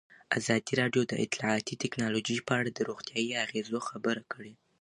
[0.37, 4.53] ازادي راډیو د اطلاعاتی تکنالوژي په اړه د روغتیایي اغېزو خبره کړې.